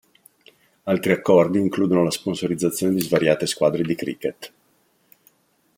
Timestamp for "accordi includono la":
1.11-2.09